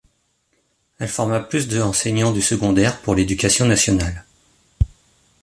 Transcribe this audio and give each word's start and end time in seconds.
Elle 0.97 1.09
forma 1.09 1.41
plus 1.41 1.67
de 1.67 1.79
enseignants 1.79 2.31
du 2.31 2.41
secondaire 2.41 2.99
pour 3.03 3.13
l'Éducation 3.13 3.67
nationale. 3.67 4.25